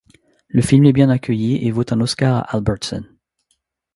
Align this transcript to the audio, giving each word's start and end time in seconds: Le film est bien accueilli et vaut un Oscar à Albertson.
Le 0.49 0.63
film 0.63 0.85
est 0.85 0.93
bien 0.93 1.11
accueilli 1.11 1.63
et 1.63 1.69
vaut 1.69 1.83
un 1.93 2.01
Oscar 2.01 2.37
à 2.37 2.55
Albertson. 2.55 3.05